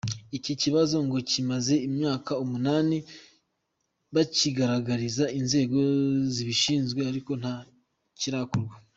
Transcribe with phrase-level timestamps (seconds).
[0.37, 2.97] Iki kibazo ngo kimaze imyaka umunani
[4.13, 5.77] bakigaragariza inzego
[6.33, 7.55] zibishinzwe ariko nta
[8.19, 8.75] kirakorwa.